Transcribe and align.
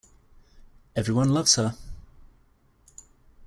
Everyone 0.95 1.29
loves 1.29 1.57
her. 1.57 1.75